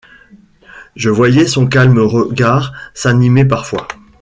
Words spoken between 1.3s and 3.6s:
son calme regard s’animer